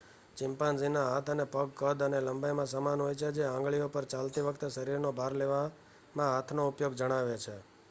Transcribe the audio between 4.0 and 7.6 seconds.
ચાલતી વખતે શરીરનો ભાર લેવામાં હાથનો ઉપયોગ જણાવે છે